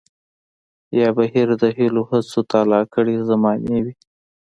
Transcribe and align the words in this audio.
يا 0.99 1.07
بهير 1.17 1.47
د 1.61 1.63
هيلو 1.77 2.03
هڅو 2.11 2.39
تالا 2.51 2.81
کړے 2.93 3.15
زمانې 3.29 3.77
وي 3.83 3.93